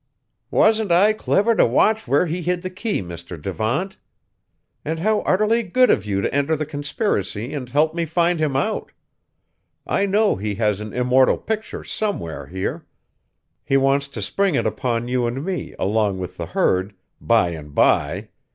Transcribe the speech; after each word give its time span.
"Wasn't 0.49 0.91
I 0.91 1.13
clever 1.13 1.53
to 1.53 1.63
watch 1.63 2.07
where 2.07 2.25
he 2.25 2.41
hid 2.41 2.63
the 2.63 2.71
key, 2.71 3.03
Mr. 3.03 3.39
Devant? 3.39 3.97
And 4.83 4.97
how 4.97 5.19
utterly 5.27 5.61
good 5.61 5.91
of 5.91 6.07
you 6.07 6.21
to 6.21 6.33
enter 6.33 6.55
the 6.55 6.65
conspiracy 6.65 7.53
and 7.53 7.69
help 7.69 7.93
me 7.93 8.05
find 8.05 8.39
him 8.39 8.55
out! 8.55 8.93
I 9.85 10.07
know 10.07 10.37
he 10.37 10.55
has 10.55 10.81
an 10.81 10.91
immortal 10.91 11.37
picture 11.37 11.83
somewhere 11.83 12.47
here! 12.47 12.83
He 13.63 13.77
wants 13.77 14.07
to 14.07 14.23
spring 14.23 14.55
it 14.55 14.65
upon 14.65 15.07
you 15.07 15.27
and 15.27 15.45
me 15.45 15.75
along 15.77 16.17
with 16.17 16.35
the 16.35 16.47
herd, 16.47 16.95
by 17.21 17.49
and 17.51 17.75
by. 17.75 18.29